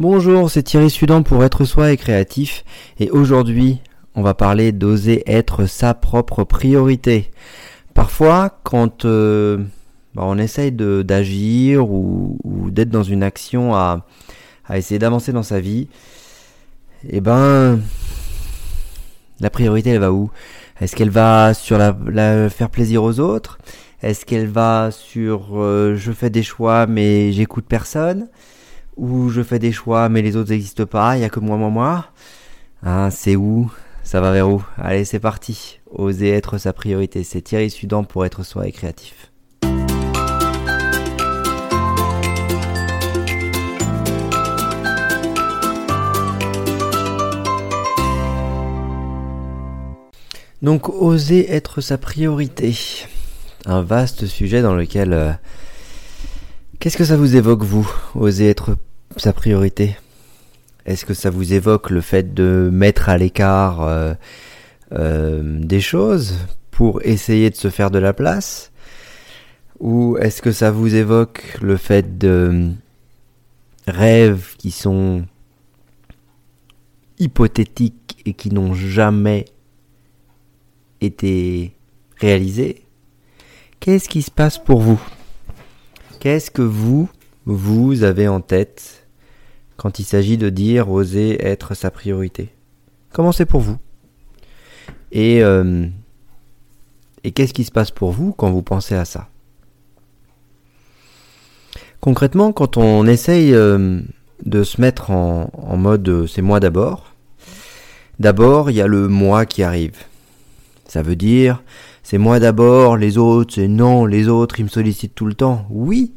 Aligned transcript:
Bonjour, 0.00 0.50
c'est 0.50 0.64
Thierry 0.64 0.90
Sudan 0.90 1.22
pour 1.22 1.44
être 1.44 1.64
soi 1.64 1.92
et 1.92 1.96
créatif 1.96 2.64
et 2.98 3.10
aujourd'hui 3.12 3.80
on 4.16 4.22
va 4.22 4.34
parler 4.34 4.72
d'oser 4.72 5.22
être 5.30 5.66
sa 5.66 5.94
propre 5.94 6.42
priorité. 6.42 7.30
Parfois 7.94 8.58
quand 8.64 9.04
euh, 9.04 9.58
bah, 10.16 10.22
on 10.24 10.36
essaye 10.36 10.72
d'agir 10.72 11.88
ou, 11.88 12.36
d'être 12.72 12.88
dans 12.88 13.04
une 13.04 13.22
action 13.22 13.76
à, 13.76 14.04
essayer 14.74 14.98
d'avancer 14.98 15.30
dans 15.30 15.44
sa 15.44 15.60
vie, 15.60 15.86
eh 17.08 17.20
ben 17.20 17.78
la 19.38 19.48
priorité 19.48 19.90
elle 19.90 20.00
va 20.00 20.10
où? 20.10 20.28
Est-ce 20.80 20.96
qu'elle 20.96 21.10
va 21.10 21.54
sur 21.54 21.78
la, 21.78 22.50
faire 22.50 22.70
plaisir 22.70 23.04
aux 23.04 23.20
autres? 23.20 23.58
Est-ce 24.02 24.26
qu'elle 24.26 24.48
va 24.48 24.90
sur 24.90 25.50
euh, 25.52 25.94
je 25.94 26.10
fais 26.10 26.30
des 26.30 26.42
choix 26.42 26.88
mais 26.88 27.30
j'écoute 27.30 27.66
personne? 27.68 28.26
Où 28.96 29.28
je 29.28 29.42
fais 29.42 29.58
des 29.58 29.72
choix 29.72 30.08
mais 30.08 30.22
les 30.22 30.36
autres 30.36 30.50
n'existent 30.50 30.86
pas, 30.86 31.16
il 31.16 31.20
n'y 31.20 31.24
a 31.24 31.30
que 31.30 31.40
moi, 31.40 31.56
moi, 31.56 31.70
moi. 31.70 32.06
Ah, 32.82 33.08
c'est 33.10 33.36
où? 33.36 33.70
Ça 34.02 34.20
va 34.20 34.32
vers 34.32 34.50
où? 34.50 34.62
Allez, 34.76 35.04
c'est 35.04 35.20
parti. 35.20 35.80
Oser 35.90 36.30
être 36.30 36.58
sa 36.58 36.72
priorité. 36.72 37.24
C'est 37.24 37.40
Thierry 37.40 37.70
Sudan 37.70 38.04
pour 38.04 38.26
être 38.26 38.42
soi 38.42 38.68
et 38.68 38.72
créatif. 38.72 39.30
Donc, 50.60 50.88
oser 50.88 51.50
être 51.50 51.80
sa 51.80 51.98
priorité. 51.98 52.76
Un 53.66 53.82
vaste 53.82 54.26
sujet 54.26 54.60
dans 54.60 54.74
lequel 54.74 55.12
euh, 55.12 55.32
Qu'est-ce 56.84 56.98
que 56.98 57.04
ça 57.04 57.16
vous 57.16 57.36
évoque, 57.36 57.62
vous, 57.62 57.90
oser 58.14 58.50
être 58.50 58.76
sa 59.20 59.32
priorité? 59.32 59.96
Est-ce 60.86 61.04
que 61.04 61.14
ça 61.14 61.30
vous 61.30 61.52
évoque 61.52 61.90
le 61.90 62.00
fait 62.00 62.34
de 62.34 62.68
mettre 62.72 63.08
à 63.08 63.16
l'écart 63.16 63.82
euh, 63.82 64.14
euh, 64.92 65.58
des 65.60 65.80
choses 65.80 66.36
pour 66.70 67.00
essayer 67.04 67.50
de 67.50 67.56
se 67.56 67.70
faire 67.70 67.90
de 67.90 67.98
la 67.98 68.12
place? 68.12 68.70
Ou 69.80 70.18
est-ce 70.18 70.42
que 70.42 70.52
ça 70.52 70.70
vous 70.70 70.94
évoque 70.94 71.58
le 71.62 71.76
fait 71.76 72.18
de 72.18 72.70
rêves 73.86 74.54
qui 74.58 74.70
sont 74.70 75.24
hypothétiques 77.18 78.22
et 78.26 78.34
qui 78.34 78.50
n'ont 78.50 78.74
jamais 78.74 79.46
été 81.00 81.74
réalisés? 82.18 82.84
Qu'est-ce 83.80 84.08
qui 84.08 84.22
se 84.22 84.30
passe 84.30 84.58
pour 84.58 84.80
vous? 84.80 85.00
Qu'est-ce 86.20 86.50
que 86.50 86.62
vous, 86.62 87.08
vous 87.44 88.02
avez 88.02 88.28
en 88.28 88.40
tête? 88.40 89.03
Quand 89.84 89.98
il 89.98 90.04
s'agit 90.04 90.38
de 90.38 90.48
dire 90.48 90.90
oser 90.90 91.46
être 91.46 91.74
sa 91.74 91.90
priorité 91.90 92.54
Comment 93.12 93.32
c'est 93.32 93.44
pour 93.44 93.60
vous 93.60 93.76
Et, 95.12 95.44
euh, 95.44 95.86
et 97.22 97.32
qu'est-ce 97.32 97.52
qui 97.52 97.64
se 97.64 97.70
passe 97.70 97.90
pour 97.90 98.10
vous 98.10 98.32
quand 98.32 98.50
vous 98.50 98.62
pensez 98.62 98.94
à 98.94 99.04
ça? 99.04 99.28
Concrètement, 102.00 102.52
quand 102.52 102.78
on 102.78 103.06
essaye 103.06 103.52
euh, 103.52 104.00
de 104.46 104.62
se 104.62 104.80
mettre 104.80 105.10
en, 105.10 105.50
en 105.52 105.76
mode 105.76 106.08
euh, 106.08 106.26
c'est 106.26 106.40
moi 106.40 106.60
d'abord, 106.60 107.12
d'abord 108.18 108.70
il 108.70 108.76
y 108.76 108.80
a 108.80 108.86
le 108.86 109.08
moi 109.08 109.44
qui 109.44 109.62
arrive. 109.62 109.98
Ça 110.88 111.02
veut 111.02 111.16
dire 111.16 111.62
c'est 112.02 112.16
moi 112.16 112.40
d'abord, 112.40 112.96
les 112.96 113.18
autres, 113.18 113.56
c'est 113.56 113.68
non, 113.68 114.06
les 114.06 114.28
autres, 114.28 114.60
ils 114.60 114.64
me 114.64 114.70
sollicitent 114.70 115.14
tout 115.14 115.26
le 115.26 115.34
temps. 115.34 115.66
Oui. 115.68 116.14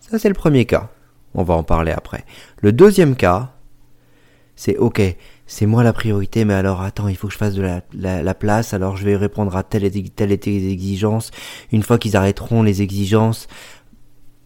Ça, 0.00 0.18
c'est 0.18 0.28
le 0.28 0.34
premier 0.34 0.66
cas. 0.66 0.90
On 1.36 1.44
va 1.44 1.54
en 1.54 1.62
parler 1.62 1.92
après. 1.92 2.24
Le 2.62 2.72
deuxième 2.72 3.14
cas, 3.14 3.52
c'est 4.56 4.78
ok, 4.78 5.02
c'est 5.46 5.66
moi 5.66 5.84
la 5.84 5.92
priorité, 5.92 6.46
mais 6.46 6.54
alors 6.54 6.80
attends, 6.80 7.08
il 7.08 7.16
faut 7.16 7.26
que 7.26 7.32
je 7.34 7.38
fasse 7.38 7.54
de 7.54 7.80
la, 7.92 8.34
place, 8.34 8.72
alors 8.72 8.96
je 8.96 9.04
vais 9.04 9.16
répondre 9.16 9.54
à 9.54 9.62
telle 9.62 9.84
et 9.84 9.90
telle 10.10 10.32
et 10.32 10.38
telle 10.38 10.54
exigence. 10.54 11.30
Une 11.72 11.82
fois 11.82 11.98
qu'ils 11.98 12.16
arrêteront 12.16 12.62
les 12.62 12.80
exigences, 12.80 13.48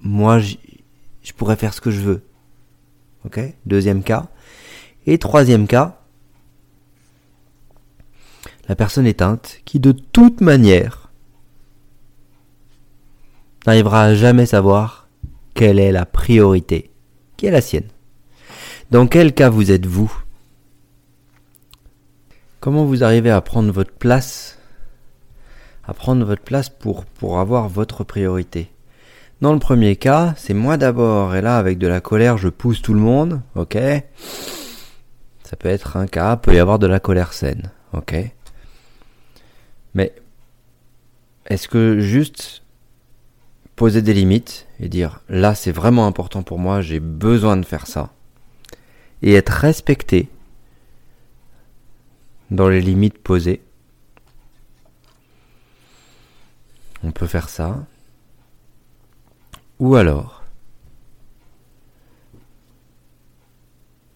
moi, 0.00 0.40
je, 0.40 0.56
pourrais 1.36 1.54
faire 1.54 1.72
ce 1.72 1.80
que 1.80 1.92
je 1.92 2.00
veux. 2.00 2.22
Ok? 3.24 3.38
Deuxième 3.66 4.02
cas. 4.02 4.26
Et 5.06 5.16
troisième 5.18 5.68
cas, 5.68 6.00
la 8.68 8.74
personne 8.74 9.06
éteinte 9.06 9.60
qui 9.64 9.78
de 9.78 9.92
toute 9.92 10.40
manière 10.40 11.12
n'arrivera 13.64 14.04
à 14.04 14.14
jamais 14.14 14.46
savoir 14.46 15.08
quelle 15.54 15.78
est 15.78 15.92
la 15.92 16.06
priorité 16.06 16.89
qui 17.40 17.46
est 17.46 17.50
la 17.50 17.62
sienne. 17.62 17.88
Dans 18.90 19.06
quel 19.06 19.32
cas 19.32 19.48
vous 19.48 19.70
êtes 19.70 19.86
vous 19.86 20.12
Comment 22.60 22.84
vous 22.84 23.02
arrivez 23.02 23.30
à 23.30 23.40
prendre 23.40 23.72
votre 23.72 23.94
place 23.94 24.58
à 25.84 25.94
prendre 25.94 26.26
votre 26.26 26.42
place 26.42 26.68
pour, 26.68 27.06
pour 27.06 27.40
avoir 27.40 27.70
votre 27.70 28.04
priorité? 28.04 28.70
Dans 29.40 29.54
le 29.54 29.58
premier 29.58 29.96
cas, 29.96 30.34
c'est 30.36 30.52
moi 30.52 30.76
d'abord, 30.76 31.34
et 31.34 31.40
là, 31.40 31.56
avec 31.56 31.78
de 31.78 31.86
la 31.86 32.02
colère, 32.02 32.36
je 32.36 32.50
pousse 32.50 32.82
tout 32.82 32.92
le 32.92 33.00
monde, 33.00 33.40
ok? 33.54 33.78
Ça 35.42 35.56
peut 35.58 35.70
être 35.70 35.96
un 35.96 36.06
cas, 36.06 36.36
peut 36.36 36.54
y 36.54 36.58
avoir 36.58 36.78
de 36.78 36.86
la 36.86 37.00
colère 37.00 37.32
saine, 37.32 37.70
ok? 37.94 38.16
Mais 39.94 40.12
est-ce 41.46 41.68
que 41.68 42.00
juste 42.00 42.64
poser 43.76 44.02
des 44.02 44.12
limites 44.12 44.66
et 44.80 44.88
dire 44.88 45.20
là 45.28 45.54
c'est 45.54 45.72
vraiment 45.72 46.06
important 46.06 46.42
pour 46.42 46.58
moi, 46.58 46.80
j'ai 46.80 47.00
besoin 47.00 47.56
de 47.56 47.64
faire 47.64 47.86
ça, 47.86 48.12
et 49.22 49.34
être 49.34 49.50
respecté 49.50 50.28
dans 52.50 52.68
les 52.68 52.80
limites 52.80 53.18
posées, 53.18 53.62
on 57.02 57.12
peut 57.12 57.26
faire 57.26 57.48
ça. 57.48 57.86
Ou 59.78 59.94
alors, 59.94 60.42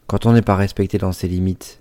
quand 0.06 0.26
on 0.26 0.32
n'est 0.32 0.42
pas 0.42 0.56
respecté 0.56 0.98
dans 0.98 1.12
ses 1.12 1.28
limites, 1.28 1.80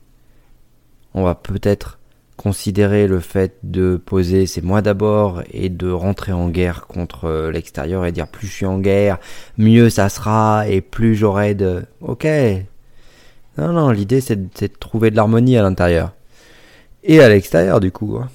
on 1.14 1.24
va 1.24 1.36
peut-être 1.36 2.00
considérer 2.38 3.08
le 3.08 3.20
fait 3.20 3.58
de 3.64 3.98
poser 3.98 4.46
c'est 4.48 4.64
moi 4.64 4.82
d'abord 4.82 5.44
et 5.52 5.70
de 5.70 5.90
rentrer 5.90 6.32
en 6.32 6.50
guerre 6.50 6.88
contre 6.88 7.26
euh, 7.26 7.52
l'extérieur 7.52 8.06
et 8.06 8.12
dire 8.12 8.28
plus 8.28 8.48
je 8.48 8.54
suis 8.54 8.66
en 8.66 8.80
guerre, 8.80 9.20
mieux 9.58 9.90
ça 9.90 10.10
sera 10.10 10.68
et 10.68 10.82
plus 10.82 11.16
j'aurai 11.16 11.54
de... 11.56 11.86
Ok. 12.02 12.26
Non, 13.58 13.72
non, 13.72 13.92
l'idée 13.92 14.22
c'est 14.22 14.36
de, 14.36 14.68
trouver 14.68 15.12
de 15.12 15.16
l'harmonie 15.16 15.58
à 15.58 15.62
l'intérieur. 15.62 16.14
Et 17.04 17.22
à 17.22 17.30
l'extérieur 17.30 17.80
du 17.80 17.92
coup. 17.92 18.18
Hein. 18.18 18.30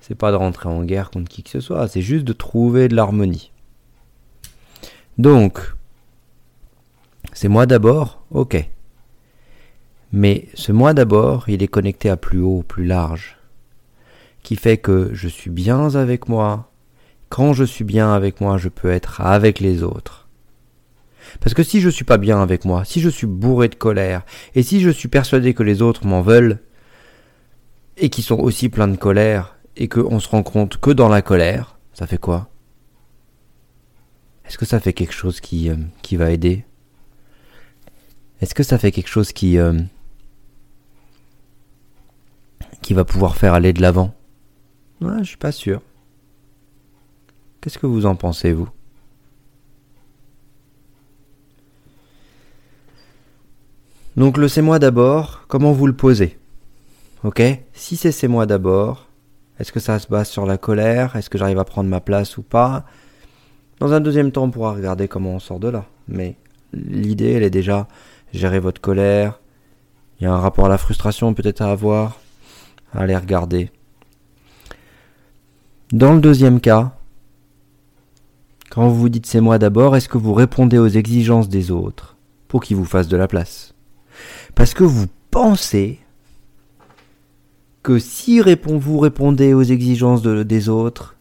C'est 0.00 0.14
pas 0.14 0.30
de 0.30 0.36
rentrer 0.36 0.68
en 0.68 0.84
guerre 0.84 1.10
contre 1.10 1.28
qui 1.28 1.42
que 1.42 1.50
ce 1.50 1.60
soit, 1.60 1.88
c'est 1.88 2.02
juste 2.02 2.24
de 2.24 2.32
trouver 2.32 2.86
de 2.86 2.94
l'harmonie. 2.94 3.50
Donc, 5.18 5.58
c'est 7.32 7.48
moi 7.48 7.66
d'abord, 7.66 8.22
ok. 8.30 8.68
Mais 10.12 10.48
ce 10.54 10.72
moi 10.72 10.94
d'abord, 10.94 11.48
il 11.48 11.62
est 11.62 11.68
connecté 11.68 12.08
à 12.08 12.16
plus 12.16 12.40
haut, 12.40 12.64
plus 12.66 12.86
large, 12.86 13.36
qui 14.42 14.56
fait 14.56 14.78
que 14.78 15.10
je 15.12 15.28
suis 15.28 15.50
bien 15.50 15.94
avec 15.94 16.28
moi. 16.28 16.70
Quand 17.28 17.52
je 17.52 17.64
suis 17.64 17.84
bien 17.84 18.12
avec 18.12 18.40
moi, 18.40 18.56
je 18.56 18.68
peux 18.68 18.90
être 18.90 19.20
avec 19.20 19.60
les 19.60 19.82
autres. 19.82 20.28
Parce 21.40 21.54
que 21.54 21.62
si 21.62 21.80
je 21.80 21.88
suis 21.88 22.04
pas 22.04 22.18
bien 22.18 22.40
avec 22.40 22.64
moi, 22.64 22.84
si 22.84 23.00
je 23.00 23.08
suis 23.08 23.26
bourré 23.26 23.68
de 23.68 23.74
colère, 23.74 24.24
et 24.54 24.62
si 24.62 24.80
je 24.80 24.90
suis 24.90 25.08
persuadé 25.08 25.54
que 25.54 25.64
les 25.64 25.82
autres 25.82 26.06
m'en 26.06 26.22
veulent, 26.22 26.60
et 27.96 28.10
qui 28.10 28.22
sont 28.22 28.38
aussi 28.38 28.68
pleins 28.68 28.88
de 28.88 28.96
colère, 28.96 29.56
et 29.76 29.88
qu'on 29.88 30.20
se 30.20 30.28
rend 30.28 30.42
compte 30.42 30.78
que 30.78 30.90
dans 30.90 31.08
la 31.08 31.22
colère, 31.22 31.78
ça 31.92 32.06
fait 32.06 32.18
quoi? 32.18 32.48
Est-ce 34.46 34.58
que 34.58 34.64
ça 34.64 34.80
fait 34.80 34.92
quelque 34.92 35.12
chose 35.12 35.40
qui, 35.40 35.68
euh, 35.68 35.76
qui 36.02 36.16
va 36.16 36.30
aider? 36.30 36.64
Est-ce 38.40 38.54
que 38.54 38.62
ça 38.62 38.78
fait 38.78 38.92
quelque 38.92 39.08
chose 39.08 39.32
qui, 39.32 39.58
euh, 39.58 39.72
qui 42.82 42.94
va 42.94 43.04
pouvoir 43.04 43.36
faire 43.36 43.54
aller 43.54 43.72
de 43.72 43.82
l'avant 43.82 44.14
Je 45.00 45.24
suis 45.24 45.36
pas 45.36 45.52
sûr. 45.52 45.80
Qu'est-ce 47.60 47.78
que 47.78 47.86
vous 47.86 48.06
en 48.06 48.14
pensez, 48.14 48.52
vous? 48.52 48.68
Donc 54.16 54.38
le 54.38 54.48
c'est 54.48 54.62
moi 54.62 54.78
d'abord, 54.78 55.44
comment 55.46 55.72
vous 55.72 55.86
le 55.86 55.92
posez? 55.92 56.38
Ok? 57.22 57.42
Si 57.74 57.96
c'est 57.96 58.12
c'est 58.12 58.28
moi 58.28 58.46
d'abord, 58.46 59.06
est-ce 59.58 59.72
que 59.72 59.80
ça 59.80 59.98
se 59.98 60.08
base 60.08 60.28
sur 60.28 60.46
la 60.46 60.56
colère? 60.56 61.16
Est-ce 61.16 61.28
que 61.28 61.38
j'arrive 61.38 61.58
à 61.58 61.64
prendre 61.64 61.90
ma 61.90 62.00
place 62.00 62.38
ou 62.38 62.42
pas? 62.42 62.86
Dans 63.78 63.92
un 63.92 64.00
deuxième 64.00 64.32
temps, 64.32 64.44
on 64.44 64.50
pourra 64.50 64.72
regarder 64.72 65.06
comment 65.06 65.34
on 65.34 65.38
sort 65.38 65.60
de 65.60 65.68
là. 65.68 65.84
Mais 66.08 66.36
l'idée, 66.72 67.32
elle 67.32 67.42
est 67.42 67.50
déjà 67.50 67.88
gérer 68.32 68.58
votre 68.58 68.80
colère. 68.80 69.40
Il 70.18 70.24
y 70.24 70.26
a 70.26 70.32
un 70.32 70.38
rapport 70.38 70.66
à 70.66 70.70
la 70.70 70.78
frustration 70.78 71.34
peut-être 71.34 71.60
à 71.60 71.70
avoir. 71.70 72.18
Allez 72.96 73.14
regarder. 73.14 73.70
Dans 75.92 76.14
le 76.14 76.20
deuxième 76.20 76.60
cas, 76.60 76.96
quand 78.70 78.88
vous 78.88 78.96
vous 78.96 79.08
dites 79.10 79.26
c'est 79.26 79.42
moi 79.42 79.58
d'abord, 79.58 79.94
est-ce 79.96 80.08
que 80.08 80.16
vous 80.16 80.32
répondez 80.32 80.78
aux 80.78 80.88
exigences 80.88 81.50
des 81.50 81.70
autres 81.70 82.16
pour 82.48 82.62
qu'il 82.62 82.76
vous 82.76 82.86
fasse 82.86 83.08
de 83.08 83.18
la 83.18 83.28
place? 83.28 83.74
Parce 84.54 84.72
que 84.72 84.82
vous 84.82 85.08
pensez 85.30 85.98
que 87.82 87.98
si 87.98 88.40
vous 88.40 88.98
répondez 88.98 89.52
aux 89.52 89.62
exigences 89.62 90.22
des 90.22 90.68
autres, 90.70 91.16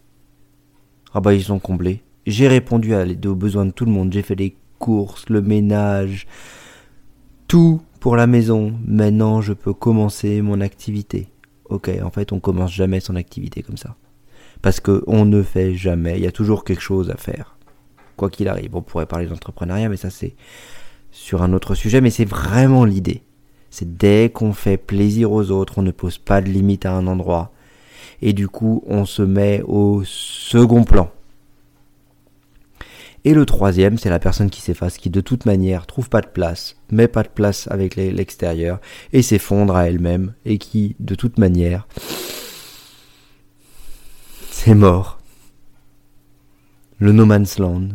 ah 1.14 1.20
bah 1.20 1.34
ils 1.34 1.44
sont 1.44 1.60
comblés. 1.60 2.04
J'ai 2.26 2.48
répondu 2.48 2.96
à, 2.96 3.04
aux 3.04 3.36
besoins 3.36 3.66
de 3.66 3.72
tout 3.72 3.86
le 3.86 3.92
monde. 3.92 4.14
J'ai 4.14 4.22
fait 4.22 4.36
les 4.36 4.56
courses, 4.80 5.28
le 5.30 5.42
ménage, 5.42 6.26
tout 7.50 7.82
pour 8.00 8.16
la 8.16 8.28
maison. 8.28 8.74
Maintenant, 8.88 9.42
je 9.42 9.52
peux 9.52 9.74
commencer 9.74 10.42
mon 10.42 10.62
activité. 10.62 11.28
Ok, 11.70 11.90
en 12.04 12.10
fait, 12.10 12.32
on 12.32 12.40
commence 12.40 12.72
jamais 12.72 13.00
son 13.00 13.16
activité 13.16 13.64
comme 13.64 13.78
ça. 13.78 13.96
Parce 14.62 14.80
que 14.80 15.04
on 15.08 15.26
ne 15.26 15.42
fait 15.42 15.76
jamais. 15.76 16.18
Il 16.18 16.24
y 16.24 16.28
a 16.28 16.32
toujours 16.32 16.64
quelque 16.64 16.82
chose 16.82 17.10
à 17.10 17.18
faire. 17.18 17.58
Quoi 18.18 18.30
qu'il 18.30 18.48
arrive. 18.48 18.76
On 18.76 18.82
pourrait 18.82 19.06
parler 19.06 19.26
d'entrepreneuriat, 19.26 19.90
mais 19.90 19.98
ça 19.98 20.10
c'est 20.10 20.36
sur 21.12 21.44
un 21.44 21.54
autre 21.54 21.76
sujet. 21.76 22.02
Mais 22.02 22.10
c'est 22.10 22.26
vraiment 22.26 22.86
l'idée. 22.86 23.24
C'est 23.70 23.98
dès 23.98 24.30
qu'on 24.30 24.54
fait 24.54 24.78
plaisir 24.78 25.32
aux 25.32 25.52
autres, 25.52 25.80
on 25.80 25.82
ne 25.82 25.92
pose 25.92 26.18
pas 26.18 26.42
de 26.42 26.48
limite 26.48 26.86
à 26.86 26.94
un 26.94 27.08
endroit. 27.08 27.52
Et 28.22 28.32
du 28.32 28.48
coup, 28.48 28.84
on 28.88 29.06
se 29.06 29.22
met 29.22 29.62
au 29.68 30.04
second 30.06 30.84
plan. 30.84 31.12
Et 33.26 33.34
le 33.34 33.46
troisième, 33.48 33.98
c'est 33.98 34.12
la 34.12 34.20
personne 34.20 34.52
qui 34.52 34.62
s'efface, 34.62 35.00
qui 35.00 35.10
de 35.10 35.20
toute 35.20 35.48
manière 35.48 35.88
trouve 35.88 36.10
pas 36.10 36.22
de 36.22 36.28
place, 36.28 36.78
met 36.92 37.08
pas 37.08 37.24
de 37.24 37.30
place 37.30 37.68
avec 37.72 37.96
l'extérieur, 37.96 38.80
et 39.14 39.24
s'effondre 39.24 39.76
à 39.76 39.88
elle-même, 39.90 40.36
et 40.46 40.60
qui, 40.60 40.96
de 41.00 41.16
toute 41.16 41.40
manière, 41.40 41.88
c'est 44.52 44.76
mort. 44.76 45.20
Le 47.00 47.12
no 47.12 47.26
man's 47.26 47.58
land. 47.58 47.90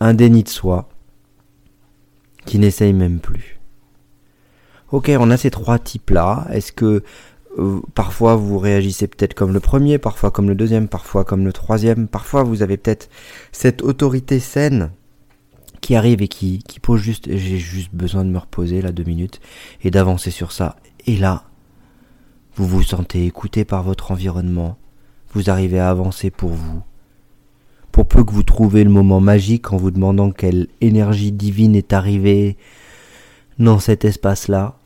Un 0.00 0.12
déni 0.12 0.42
de 0.42 0.50
soi, 0.50 0.90
qui 2.44 2.58
n'essaye 2.58 2.92
même 2.92 3.20
plus. 3.20 3.58
Ok, 4.90 5.10
on 5.18 5.30
a 5.30 5.38
ces 5.38 5.50
trois 5.50 5.78
types-là. 5.78 6.46
Est-ce 6.50 6.72
que 6.72 7.02
parfois 7.94 8.36
vous 8.36 8.58
réagissez 8.58 9.06
peut-être 9.06 9.34
comme 9.34 9.52
le 9.52 9.60
premier, 9.60 9.98
parfois 9.98 10.30
comme 10.30 10.48
le 10.48 10.54
deuxième, 10.54 10.88
parfois 10.88 11.24
comme 11.24 11.44
le 11.44 11.52
troisième, 11.52 12.08
parfois 12.08 12.42
vous 12.42 12.62
avez 12.62 12.76
peut-être 12.76 13.08
cette 13.52 13.82
autorité 13.82 14.40
saine 14.40 14.90
qui 15.80 15.96
arrive 15.96 16.22
et 16.22 16.28
qui, 16.28 16.60
qui 16.60 16.80
pose 16.80 17.00
juste, 17.00 17.26
j'ai 17.28 17.58
juste 17.58 17.94
besoin 17.94 18.24
de 18.24 18.30
me 18.30 18.38
reposer 18.38 18.80
là 18.80 18.92
deux 18.92 19.04
minutes 19.04 19.40
et 19.82 19.90
d'avancer 19.90 20.30
sur 20.30 20.52
ça. 20.52 20.76
Et 21.06 21.16
là, 21.16 21.44
vous 22.54 22.66
vous 22.66 22.82
sentez 22.82 23.26
écouté 23.26 23.64
par 23.64 23.82
votre 23.82 24.12
environnement, 24.12 24.78
vous 25.34 25.50
arrivez 25.50 25.80
à 25.80 25.90
avancer 25.90 26.30
pour 26.30 26.50
vous. 26.50 26.82
Pour 27.90 28.06
peu 28.06 28.24
que 28.24 28.32
vous 28.32 28.42
trouviez 28.42 28.84
le 28.84 28.90
moment 28.90 29.20
magique 29.20 29.72
en 29.72 29.76
vous 29.76 29.90
demandant 29.90 30.30
quelle 30.30 30.68
énergie 30.80 31.32
divine 31.32 31.74
est 31.74 31.92
arrivée 31.92 32.56
dans 33.58 33.78
cet 33.78 34.04
espace-là, 34.04 34.78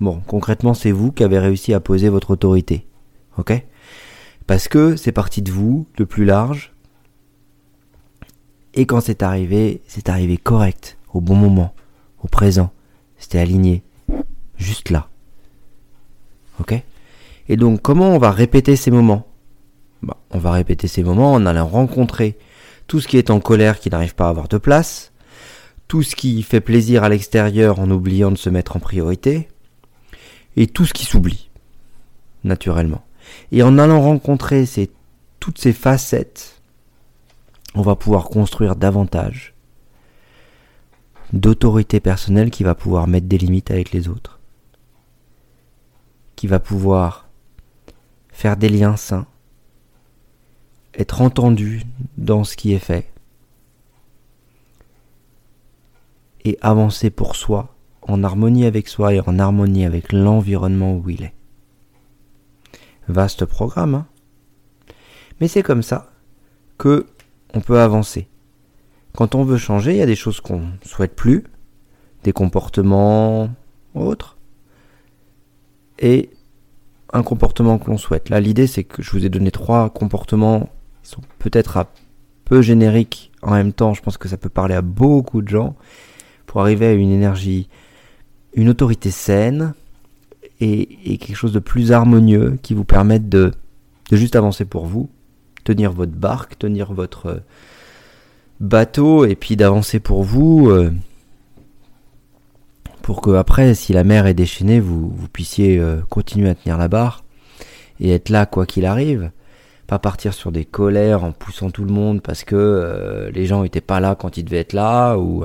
Bon, 0.00 0.20
concrètement, 0.26 0.74
c'est 0.74 0.90
vous 0.90 1.12
qui 1.12 1.24
avez 1.24 1.38
réussi 1.38 1.72
à 1.72 1.80
poser 1.80 2.08
votre 2.08 2.30
autorité. 2.30 2.86
Ok? 3.38 3.64
Parce 4.46 4.68
que 4.68 4.96
c'est 4.96 5.12
parti 5.12 5.42
de 5.42 5.50
vous, 5.50 5.86
de 5.96 6.04
plus 6.04 6.24
large. 6.24 6.72
Et 8.74 8.86
quand 8.86 9.00
c'est 9.00 9.22
arrivé, 9.22 9.82
c'est 9.86 10.08
arrivé 10.08 10.36
correct, 10.36 10.98
au 11.12 11.20
bon 11.20 11.36
moment, 11.36 11.74
au 12.22 12.28
présent. 12.28 12.72
C'était 13.16 13.38
aligné. 13.38 13.82
Juste 14.56 14.90
là. 14.90 15.08
Ok? 16.60 16.74
Et 17.48 17.56
donc, 17.56 17.80
comment 17.82 18.10
on 18.10 18.18
va 18.18 18.30
répéter 18.30 18.76
ces 18.76 18.90
moments? 18.90 19.26
Bah, 20.02 20.16
On 20.30 20.38
va 20.38 20.50
répéter 20.52 20.88
ces 20.88 21.02
moments 21.02 21.32
en 21.32 21.46
allant 21.46 21.66
rencontrer 21.66 22.36
tout 22.86 23.00
ce 23.00 23.08
qui 23.08 23.16
est 23.16 23.30
en 23.30 23.40
colère 23.40 23.80
qui 23.80 23.90
n'arrive 23.90 24.14
pas 24.14 24.26
à 24.26 24.30
avoir 24.30 24.48
de 24.48 24.58
place, 24.58 25.12
tout 25.88 26.02
ce 26.02 26.16
qui 26.16 26.42
fait 26.42 26.60
plaisir 26.60 27.04
à 27.04 27.08
l'extérieur 27.08 27.78
en 27.78 27.90
oubliant 27.90 28.30
de 28.30 28.36
se 28.36 28.50
mettre 28.50 28.76
en 28.76 28.80
priorité, 28.80 29.48
et 30.56 30.66
tout 30.66 30.84
ce 30.84 30.92
qui 30.92 31.04
s'oublie, 31.04 31.50
naturellement. 32.44 33.04
Et 33.52 33.62
en 33.62 33.78
allant 33.78 34.00
rencontrer 34.00 34.64
toutes 35.40 35.58
ces 35.58 35.72
facettes, 35.72 36.60
on 37.74 37.82
va 37.82 37.96
pouvoir 37.96 38.28
construire 38.28 38.76
davantage 38.76 39.54
d'autorité 41.32 41.98
personnelle 42.00 42.50
qui 42.50 42.62
va 42.62 42.74
pouvoir 42.74 43.08
mettre 43.08 43.26
des 43.26 43.38
limites 43.38 43.70
avec 43.70 43.90
les 43.90 44.08
autres, 44.08 44.38
qui 46.36 46.46
va 46.46 46.60
pouvoir 46.60 47.28
faire 48.30 48.56
des 48.56 48.68
liens 48.68 48.96
sains, 48.96 49.26
être 50.94 51.20
entendu 51.20 51.82
dans 52.16 52.44
ce 52.44 52.56
qui 52.56 52.72
est 52.72 52.78
fait, 52.78 53.10
et 56.44 56.58
avancer 56.60 57.10
pour 57.10 57.36
soi 57.36 57.73
en 58.06 58.22
harmonie 58.22 58.66
avec 58.66 58.88
soi 58.88 59.14
et 59.14 59.20
en 59.20 59.38
harmonie 59.38 59.84
avec 59.84 60.12
l'environnement 60.12 60.94
où 60.96 61.10
il 61.10 61.22
est. 61.22 61.34
Vaste 63.08 63.44
programme, 63.44 63.94
hein 63.94 64.06
Mais 65.40 65.48
c'est 65.48 65.62
comme 65.62 65.82
ça 65.82 66.12
que 66.78 67.06
on 67.54 67.60
peut 67.60 67.80
avancer. 67.80 68.28
Quand 69.16 69.34
on 69.34 69.44
veut 69.44 69.58
changer, 69.58 69.92
il 69.92 69.98
y 69.98 70.02
a 70.02 70.06
des 70.06 70.16
choses 70.16 70.40
qu'on 70.40 70.60
ne 70.60 70.84
souhaite 70.84 71.14
plus, 71.14 71.44
des 72.24 72.32
comportements 72.32 73.48
autres, 73.94 74.36
et 75.98 76.30
un 77.12 77.22
comportement 77.22 77.78
que 77.78 77.90
l'on 77.90 77.98
souhaite. 77.98 78.28
Là, 78.28 78.40
l'idée, 78.40 78.66
c'est 78.66 78.82
que 78.82 79.02
je 79.02 79.10
vous 79.12 79.24
ai 79.24 79.28
donné 79.28 79.52
trois 79.52 79.88
comportements 79.90 80.68
qui 81.02 81.10
sont 81.10 81.20
peut-être 81.38 81.76
un 81.76 81.86
peu 82.44 82.60
génériques 82.60 83.30
en 83.42 83.52
même 83.52 83.72
temps. 83.72 83.94
Je 83.94 84.02
pense 84.02 84.18
que 84.18 84.28
ça 84.28 84.36
peut 84.36 84.48
parler 84.48 84.74
à 84.74 84.82
beaucoup 84.82 85.40
de 85.42 85.48
gens 85.48 85.76
pour 86.46 86.60
arriver 86.60 86.86
à 86.86 86.92
une 86.92 87.12
énergie 87.12 87.68
une 88.54 88.68
autorité 88.68 89.10
saine 89.10 89.74
et, 90.60 91.18
quelque 91.18 91.36
chose 91.36 91.52
de 91.52 91.58
plus 91.58 91.92
harmonieux 91.92 92.58
qui 92.62 92.74
vous 92.74 92.84
permette 92.84 93.28
de, 93.28 93.52
juste 94.12 94.36
avancer 94.36 94.64
pour 94.64 94.86
vous, 94.86 95.10
tenir 95.64 95.92
votre 95.92 96.12
barque, 96.12 96.58
tenir 96.58 96.92
votre 96.92 97.26
euh, 97.26 97.40
bateau 98.60 99.24
et 99.24 99.34
puis 99.34 99.56
d'avancer 99.56 99.98
pour 99.98 100.22
vous 100.22 100.70
euh, 100.70 100.92
pour 103.02 103.20
que 103.20 103.30
après 103.30 103.74
si 103.74 103.92
la 103.92 104.04
mer 104.04 104.26
est 104.26 104.34
déchaînée 104.34 104.80
vous, 104.80 105.10
vous 105.10 105.28
puissiez 105.28 105.78
euh, 105.78 106.00
continuer 106.08 106.48
à 106.48 106.54
tenir 106.54 106.78
la 106.78 106.88
barre 106.88 107.24
et 107.98 108.12
être 108.12 108.28
là 108.28 108.46
quoi 108.46 108.66
qu'il 108.66 108.86
arrive. 108.86 109.30
Pas 109.86 109.98
partir 109.98 110.32
sur 110.32 110.50
des 110.50 110.64
colères 110.64 111.24
en 111.24 111.32
poussant 111.32 111.70
tout 111.70 111.84
le 111.84 111.92
monde 111.92 112.22
parce 112.22 112.42
que 112.42 113.30
les 113.34 113.44
gens 113.44 113.64
étaient 113.64 113.82
pas 113.82 114.00
là 114.00 114.14
quand 114.14 114.38
ils 114.38 114.44
devaient 114.44 114.60
être 114.60 114.72
là 114.72 115.16
ou 115.18 115.44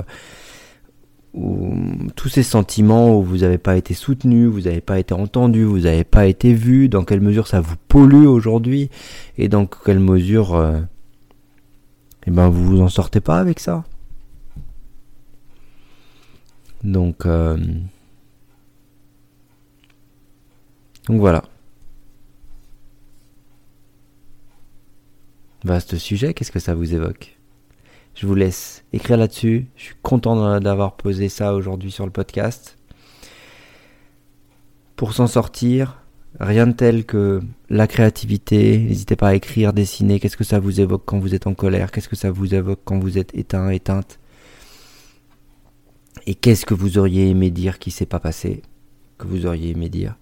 ou 1.34 1.74
tous 2.16 2.28
ces 2.28 2.42
sentiments 2.42 3.16
où 3.16 3.22
vous 3.22 3.38
n'avez 3.38 3.58
pas 3.58 3.76
été 3.76 3.94
soutenu, 3.94 4.46
vous 4.46 4.62
n'avez 4.62 4.80
pas 4.80 4.98
été 4.98 5.14
entendu, 5.14 5.64
vous 5.64 5.80
n'avez 5.80 6.04
pas 6.04 6.26
été 6.26 6.52
vu, 6.52 6.88
dans 6.88 7.04
quelle 7.04 7.20
mesure 7.20 7.46
ça 7.46 7.60
vous 7.60 7.76
pollue 7.88 8.26
aujourd'hui 8.26 8.90
et 9.38 9.48
dans 9.48 9.66
quelle 9.66 10.00
mesure 10.00 10.54
euh, 10.54 10.80
eh 12.26 12.30
ben 12.30 12.48
vous 12.48 12.64
vous 12.64 12.80
en 12.80 12.88
sortez 12.88 13.20
pas 13.20 13.38
avec 13.38 13.60
ça. 13.60 13.84
Donc 16.82 17.26
euh, 17.26 17.56
donc 21.06 21.20
voilà. 21.20 21.44
Vaste 25.64 25.98
sujet, 25.98 26.32
qu'est-ce 26.32 26.52
que 26.52 26.58
ça 26.58 26.74
vous 26.74 26.94
évoque? 26.94 27.39
Je 28.20 28.26
vous 28.26 28.34
laisse 28.34 28.84
écrire 28.92 29.16
là-dessus. 29.16 29.68
Je 29.76 29.84
suis 29.84 29.94
content 30.02 30.60
d'avoir 30.60 30.98
posé 30.98 31.30
ça 31.30 31.54
aujourd'hui 31.54 31.90
sur 31.90 32.04
le 32.04 32.12
podcast. 32.12 32.76
Pour 34.94 35.14
s'en 35.14 35.26
sortir, 35.26 36.02
rien 36.38 36.66
de 36.66 36.72
tel 36.72 37.06
que 37.06 37.40
la 37.70 37.86
créativité. 37.86 38.76
N'hésitez 38.76 39.16
pas 39.16 39.28
à 39.28 39.34
écrire, 39.34 39.72
dessiner. 39.72 40.20
Qu'est-ce 40.20 40.36
que 40.36 40.44
ça 40.44 40.58
vous 40.58 40.82
évoque 40.82 41.04
quand 41.06 41.18
vous 41.18 41.34
êtes 41.34 41.46
en 41.46 41.54
colère? 41.54 41.90
Qu'est-ce 41.90 42.10
que 42.10 42.16
ça 42.16 42.30
vous 42.30 42.54
évoque 42.54 42.80
quand 42.84 42.98
vous 42.98 43.16
êtes 43.16 43.34
éteint, 43.34 43.70
éteinte? 43.70 44.18
Et 46.26 46.34
qu'est-ce 46.34 46.66
que 46.66 46.74
vous 46.74 46.98
auriez 46.98 47.30
aimé 47.30 47.50
dire 47.50 47.78
qui 47.78 47.90
s'est 47.90 48.04
pas 48.04 48.20
passé 48.20 48.60
Que 49.16 49.26
vous 49.26 49.46
auriez 49.46 49.70
aimé 49.70 49.88
dire? 49.88 50.16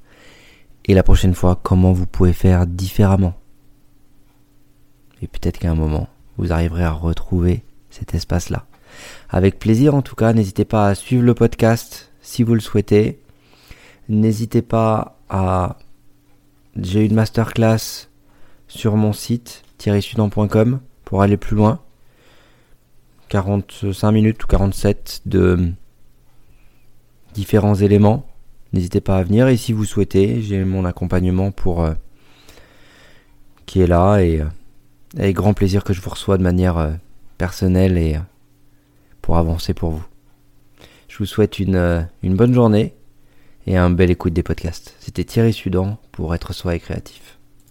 Et 0.84 0.94
la 0.94 1.02
prochaine 1.02 1.34
fois, 1.34 1.58
comment 1.60 1.92
vous 1.92 2.06
pouvez 2.06 2.32
faire 2.32 2.64
différemment? 2.64 3.34
Et 5.20 5.26
peut-être 5.26 5.58
qu'à 5.58 5.72
un 5.72 5.74
moment, 5.74 6.06
vous 6.36 6.52
arriverez 6.52 6.84
à 6.84 6.92
retrouver 6.92 7.64
cet 7.90 8.14
espace-là. 8.14 8.66
Avec 9.30 9.58
plaisir 9.58 9.94
en 9.94 10.02
tout 10.02 10.14
cas, 10.14 10.32
n'hésitez 10.32 10.64
pas 10.64 10.88
à 10.88 10.94
suivre 10.94 11.22
le 11.22 11.34
podcast 11.34 12.12
si 12.20 12.42
vous 12.42 12.54
le 12.54 12.60
souhaitez. 12.60 13.20
N'hésitez 14.08 14.62
pas 14.62 15.18
à... 15.28 15.76
J'ai 16.76 17.04
une 17.04 17.14
masterclass 17.14 18.08
sur 18.68 18.96
mon 18.96 19.12
site 19.12 19.62
thierrysudan.com 19.78 20.80
pour 21.04 21.22
aller 21.22 21.36
plus 21.36 21.56
loin. 21.56 21.80
45 23.28 24.10
minutes 24.12 24.44
ou 24.44 24.46
47 24.46 25.22
de 25.26 25.72
différents 27.34 27.74
éléments. 27.74 28.26
N'hésitez 28.72 29.00
pas 29.00 29.18
à 29.18 29.22
venir 29.22 29.48
et 29.48 29.56
si 29.56 29.72
vous 29.72 29.84
souhaitez, 29.84 30.42
j'ai 30.42 30.64
mon 30.64 30.84
accompagnement 30.84 31.50
pour 31.50 31.82
euh, 31.82 31.94
qui 33.66 33.80
est 33.80 33.86
là 33.86 34.18
et 34.18 34.40
euh, 34.40 34.46
avec 35.16 35.36
grand 35.36 35.54
plaisir 35.54 35.84
que 35.84 35.92
je 35.92 36.00
vous 36.00 36.10
reçois 36.10 36.36
de 36.36 36.42
manière 36.42 36.78
euh, 36.78 36.90
personnel 37.38 37.96
et 37.96 38.18
pour 39.22 39.38
avancer 39.38 39.74
pour 39.74 39.90
vous. 39.90 40.04
Je 41.08 41.18
vous 41.18 41.26
souhaite 41.26 41.58
une, 41.58 42.08
une 42.22 42.36
bonne 42.36 42.54
journée 42.54 42.94
et 43.66 43.76
un 43.76 43.90
bel 43.90 44.10
écoute 44.10 44.32
des 44.32 44.42
podcasts. 44.42 44.96
C'était 44.98 45.24
Thierry 45.24 45.52
Sudan 45.52 45.98
pour 46.12 46.34
être 46.34 46.52
soi 46.52 46.74
et 46.74 46.80
créatif. 46.80 47.27